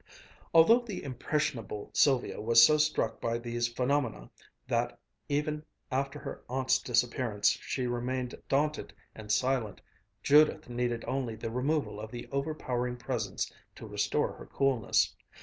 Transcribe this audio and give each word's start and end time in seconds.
Although 0.51 0.79
the 0.79 1.03
impressionable 1.03 1.91
Sylvia 1.93 2.41
was 2.41 2.65
so 2.65 2.79
struck 2.79 3.21
by 3.21 3.37
these 3.37 3.67
phenomena, 3.71 4.31
that, 4.67 4.97
even 5.29 5.63
after 5.91 6.17
her 6.17 6.43
aunt's 6.49 6.79
disappearance, 6.81 7.49
she 7.61 7.85
remained 7.85 8.33
daunted 8.49 8.95
and 9.13 9.31
silent, 9.31 9.79
Judith 10.23 10.67
needed 10.69 11.05
only 11.07 11.35
the 11.35 11.51
removal 11.51 11.99
of 11.99 12.09
the 12.09 12.27
overpowering 12.31 12.97
presence 12.97 13.53
to 13.75 13.85
restore 13.85 14.33
her 14.33 14.47
coolness. 14.47 15.15